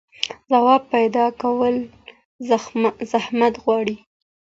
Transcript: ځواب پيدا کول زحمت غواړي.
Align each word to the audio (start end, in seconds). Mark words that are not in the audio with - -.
ځواب 0.51 0.81
پيدا 0.93 1.25
کول 1.41 1.75
زحمت 3.13 3.53
غواړي. 3.63 3.95